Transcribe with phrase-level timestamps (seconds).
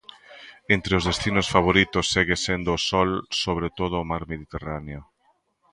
[0.75, 3.09] Entre os destinos favoritos segue sendo o sol
[3.43, 5.01] sobre todo o mar Mediterráneo.